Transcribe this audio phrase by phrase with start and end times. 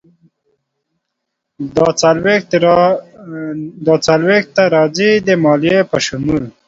[3.85, 6.43] دا څلویښت ته راځي، د مالیې په شمول.